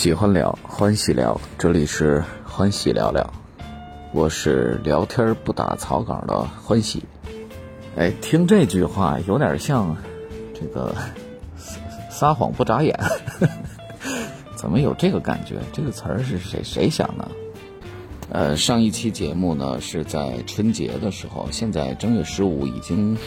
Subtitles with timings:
[0.00, 3.34] 喜欢聊，欢喜聊，这里是欢喜聊聊，
[4.14, 7.04] 我是聊天不打草稿的欢喜。
[7.98, 9.94] 哎，听这句话有点像
[10.54, 10.94] 这个
[12.08, 12.98] 撒谎不眨眼，
[14.56, 15.56] 怎么有这个感觉？
[15.70, 17.28] 这个词儿是谁谁想的？
[18.30, 23.18] 呃，上一期节目呢是在春节的时候，现在正月十五已经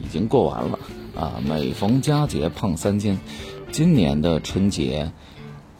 [0.00, 0.78] 已经过完了
[1.14, 1.42] 啊。
[1.46, 3.20] 每逢佳节胖三斤，
[3.70, 5.12] 今年的春节，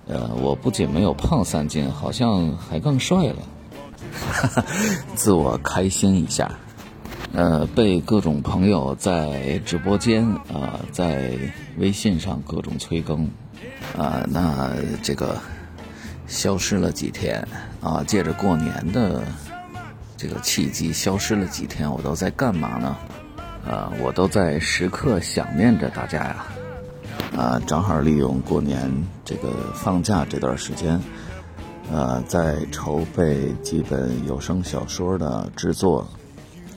[0.06, 3.36] 呃，我不仅没有胖三斤，好像还更帅了，
[4.12, 4.64] 哈 哈
[5.14, 6.50] 自我开心一下。
[7.32, 11.32] 呃，被各种朋友在直播间啊，在
[11.78, 13.24] 微信上各种催更
[13.96, 15.38] 啊，那这个。
[16.28, 17.46] 消失了几天
[17.82, 18.02] 啊！
[18.06, 19.22] 借着过年的
[20.16, 22.96] 这个契机，消失了几天，我都在干嘛呢？
[23.68, 26.46] 啊，我都在时刻想念着大家呀！
[27.36, 28.90] 啊正好利用过年
[29.24, 31.00] 这个放假这段时间，
[31.90, 36.06] 呃，在筹备几本有声小说的制作。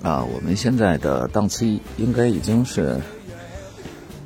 [0.01, 3.01] 啊，我们现在的档期应该已经是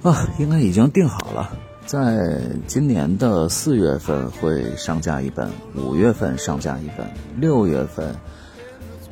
[0.04, 1.58] 啊，应该已经定好了。
[1.86, 8.14] 在今年的四月份会上架一本，五月份上架一本，六月份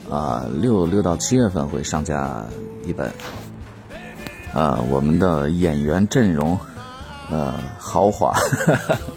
[0.09, 2.43] 啊六六到七月份会上架
[2.85, 3.11] 一本。
[4.53, 6.59] 啊，我们的演员阵容
[7.29, 8.33] 呃豪华，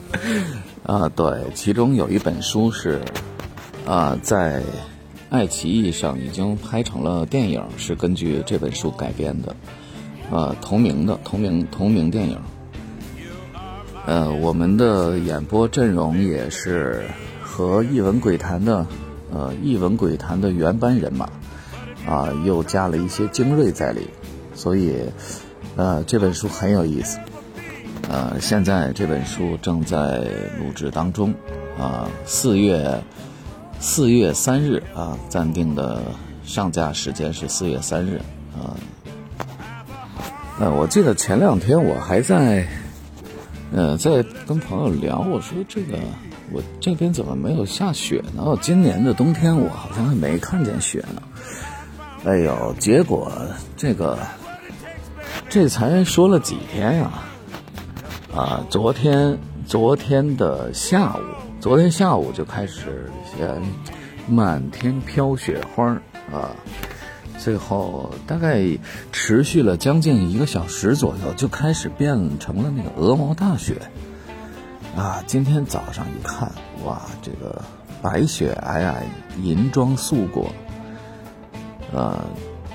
[0.84, 3.00] 啊对，其中有一本书是
[3.86, 4.62] 啊在
[5.28, 9.54] 爱奇艺上已经拍成了电影，是根据这本书改编的，
[10.30, 12.38] 啊同名的同名同名电影。
[14.06, 17.04] 呃，我们的演播阵容也是
[17.42, 18.84] 和《一文鬼谈》的，
[19.32, 21.28] 呃，《一文鬼谈》的原班人马，
[22.08, 24.08] 啊，又加了一些精锐在里，
[24.54, 24.96] 所以，
[25.76, 27.18] 呃，这本书很有意思。
[28.10, 30.18] 呃，现在这本书正在
[30.58, 31.32] 录制当中，
[31.78, 33.00] 啊，四月
[33.78, 36.02] 四月三日啊，暂定的
[36.44, 38.20] 上架时间是四月三日，
[38.54, 38.74] 啊，
[40.58, 42.66] 呃，我记得前两天我还在。
[43.72, 45.96] 呃，在跟朋友聊，我说这个
[46.50, 48.42] 我这边怎么没有下雪呢？
[48.60, 51.22] 今年的冬天我好像还没看见雪呢。
[52.24, 53.30] 哎呦，结果
[53.76, 54.18] 这个
[55.48, 57.12] 这才说了几天呀？
[58.34, 61.20] 啊昨天昨天的下午，
[61.60, 63.60] 昨天下午就开始先
[64.28, 65.86] 满天飘雪花
[66.32, 66.54] 啊。
[67.38, 68.62] 最后大概
[69.12, 73.80] 持续了将近一个小时左右，就开始变成了那个鹅毛大雪，
[74.94, 75.24] 啊！
[75.26, 76.52] 今天早上一看，
[76.84, 77.62] 哇，这个
[78.02, 78.94] 白雪皑皑，
[79.42, 80.52] 银装素裹，
[81.94, 82.22] 呃，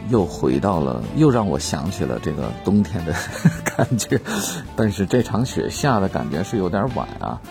[0.10, 3.14] 又回到了，又让我想起了这个冬天的
[3.76, 4.20] 感觉。
[4.76, 7.42] 但是这场雪下的感觉是有点晚啊，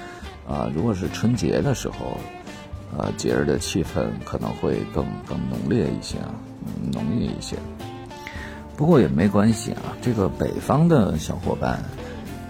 [0.48, 2.18] 啊，如果是春节的时候，
[2.96, 6.30] 呃，节日的气氛可能会更更浓烈一些啊。
[6.92, 7.56] 浓郁一些，
[8.74, 9.92] 不过也没关系啊。
[10.00, 11.82] 这个北方的小伙伴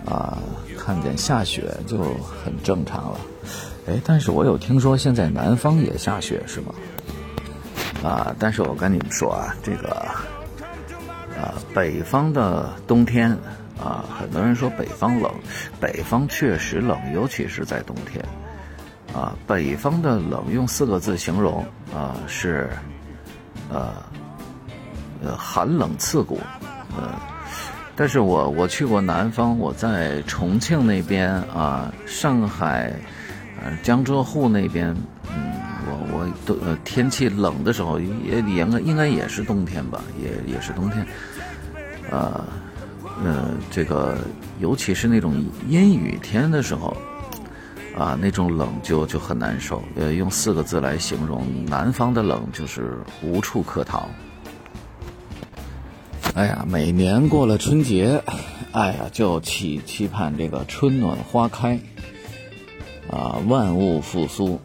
[0.06, 0.38] 啊，
[0.78, 3.19] 看见下雪就很正常了。
[3.88, 6.72] 哎，但是我有听说现在南方也下雪是吗？
[8.04, 9.88] 啊，但是我跟你们说啊，这个
[11.41, 13.31] 啊，北方的冬天
[13.82, 15.32] 啊，很多人说北方冷，
[15.81, 18.25] 北方确实冷，尤其是在冬天
[19.12, 19.34] 啊。
[19.47, 21.64] 北方的冷用四个字形容
[21.94, 22.69] 啊是。
[23.70, 23.94] 呃，
[25.25, 26.38] 呃，寒冷刺骨，
[26.97, 27.19] 呃，
[27.97, 32.93] 但是我我去过南方，我在重庆那边啊，上海，
[33.64, 34.94] 呃，江浙沪那边，
[36.12, 41.06] 我都呃天气冷的时候，也应该应该也是冬天吧，也也是冬天，
[42.10, 42.44] 呃，
[43.25, 44.19] 呃，这个
[44.60, 46.97] 尤其是那种阴雨天的时候。
[47.97, 49.81] 啊，那种冷就就很难受。
[49.94, 54.09] 呃，用四个字来形容南方的冷，就是无处可逃。
[56.34, 58.20] 哎呀，每年过了春节，
[58.73, 61.79] 哎呀，就期期盼这个春暖花开，
[63.08, 64.61] 啊，万物复苏。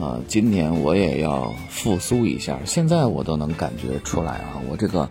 [0.00, 2.58] 呃，今年我也要复苏一下。
[2.64, 5.08] 现在我都能感觉出来啊，我这个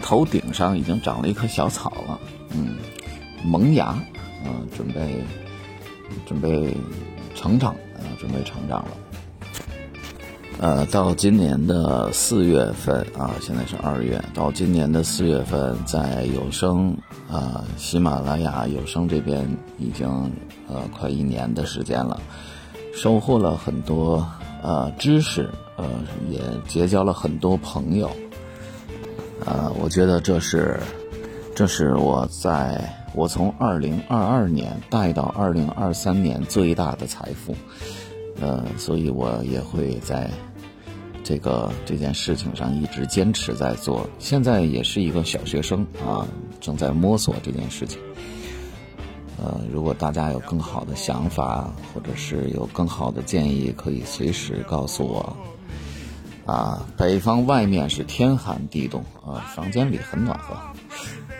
[0.00, 2.20] 头顶上已经长了一棵小草了，
[2.54, 2.76] 嗯，
[3.44, 5.22] 萌芽，啊，准备。
[6.26, 6.76] 准备
[7.34, 8.90] 成长啊，准备成长了。
[10.60, 16.94] 呃，到今年的四月份啊，现在是二月，到今年的四月份，在有声
[17.30, 19.48] 啊，喜马拉雅有声这边
[19.78, 20.06] 已经
[20.68, 22.20] 呃快一年的时间了，
[22.92, 24.26] 收获了很多
[24.62, 25.84] 呃知识，呃，
[26.30, 28.10] 也结交了很多朋友。
[29.44, 30.78] 呃，我觉得这是，
[31.54, 37.56] 这是我在我从二零二二年带到二零二三年最大的财富，
[38.40, 40.30] 呃，所以我也会在
[41.24, 44.08] 这个这件事情上一直坚持在做。
[44.18, 46.26] 现在也是一个小学生啊，
[46.60, 47.98] 正在摸索这件事情。
[49.42, 55.36] 呃，如果大家有更好的想法，或者是有更好的建议，可以随时告诉我。
[56.46, 60.56] 啊，北方外面是天寒地冻啊，房间里很暖和。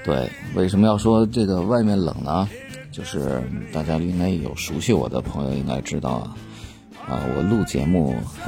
[0.05, 2.49] 对，为什么要说这个外面冷呢？
[2.91, 3.41] 就是
[3.73, 6.37] 大家应该有熟悉我的朋友应该知道啊，
[7.09, 8.15] 啊，我录节目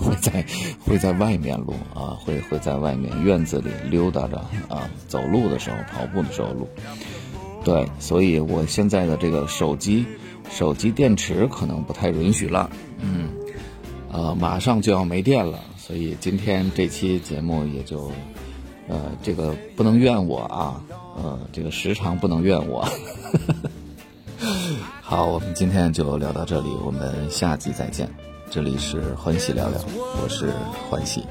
[0.00, 0.46] 会在
[0.84, 6.68] 会在外面录啊，会会在外面院子里溜达着啊，走路的时候、跑步的时候录。
[7.66, 10.06] 对，所以我现在的这个手机
[10.48, 12.70] 手机电池可能不太允许了，
[13.00, 13.30] 嗯，
[14.12, 18.12] 呃，马上就要没电了，所以今天这期节目也就。
[18.88, 20.80] 呃，这个不能怨我啊，
[21.16, 22.88] 呃，这个时长不能怨我。
[25.02, 28.08] 好，我们今天就聊到这里，我们下集再见。
[28.48, 29.84] 这里是欢喜聊聊，
[30.22, 30.52] 我是
[30.88, 31.24] 欢喜。